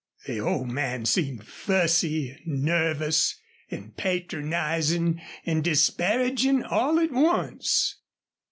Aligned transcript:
The 0.25 0.39
old 0.39 0.67
man 0.67 1.05
seemed 1.05 1.45
fussy 1.47 2.31
and 2.31 2.63
nervous 2.63 3.39
and 3.69 3.95
patronizing 3.95 5.21
and 5.45 5.63
disparaging 5.63 6.63
all 6.63 6.99
at 6.99 7.11
once. 7.11 7.97